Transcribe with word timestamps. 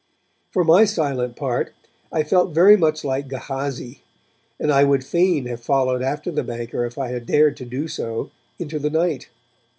For 0.49 0.63
my 0.63 0.83
silent 0.85 1.35
part, 1.35 1.73
I 2.11 2.23
felt 2.23 2.55
very 2.55 2.75
much 2.75 3.03
like 3.03 3.27
Gehazi, 3.27 4.01
and 4.59 4.71
I 4.71 4.83
would 4.83 5.03
fain 5.03 5.45
have 5.45 5.61
followed 5.61 6.01
after 6.01 6.31
the 6.31 6.41
banker 6.43 6.87
if 6.87 6.97
I 6.97 7.09
had 7.09 7.27
dared 7.27 7.55
to 7.57 7.65
do 7.65 7.87
so, 7.87 8.31
into 8.57 8.79
the 8.79 8.89
night. 8.89 9.29